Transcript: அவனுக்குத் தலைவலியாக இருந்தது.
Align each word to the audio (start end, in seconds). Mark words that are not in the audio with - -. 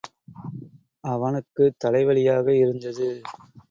அவனுக்குத் 1.03 1.77
தலைவலியாக 1.83 2.47
இருந்தது. 2.57 3.09